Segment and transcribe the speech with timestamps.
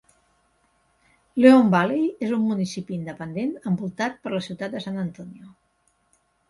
[1.45, 5.57] Leon Valley és un municipi independent envoltat per la ciutat de San Antonio.